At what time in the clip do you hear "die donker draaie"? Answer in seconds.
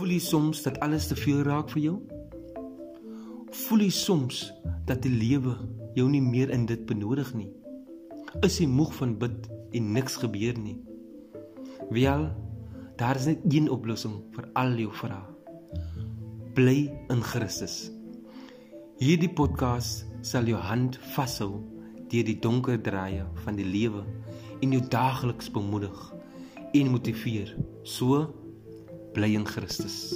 22.32-23.28